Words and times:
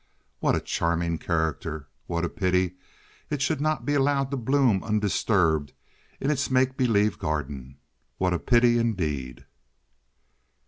What 0.39 0.55
a 0.55 0.59
charming 0.59 1.19
character! 1.19 1.85
What 2.07 2.25
a 2.25 2.29
pity 2.29 2.73
it 3.29 3.39
should 3.39 3.61
not 3.61 3.85
be 3.85 3.93
allowed 3.93 4.31
to 4.31 4.35
bloom 4.37 4.83
undisturbed 4.83 5.73
in 6.19 6.31
its 6.31 6.49
make 6.49 6.75
believe 6.75 7.19
garden! 7.19 7.77
What 8.17 8.33
a 8.33 8.39
pity, 8.39 8.79
indeed! 8.79 9.45